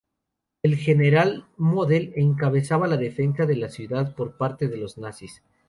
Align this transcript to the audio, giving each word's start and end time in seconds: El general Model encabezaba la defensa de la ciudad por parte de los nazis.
El 0.63 0.77
general 0.77 1.45
Model 1.57 2.13
encabezaba 2.15 2.87
la 2.87 2.97
defensa 2.97 3.45
de 3.45 3.55
la 3.55 3.69
ciudad 3.69 4.15
por 4.15 4.35
parte 4.35 4.67
de 4.67 4.77
los 4.77 4.97
nazis. 4.97 5.43